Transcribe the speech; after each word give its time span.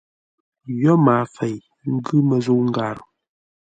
Yo 0.81 0.93
maafei, 1.05 1.57
ngʉ̌ 1.93 2.17
məzə̂u 2.27 2.61
ngârə. 2.67 3.01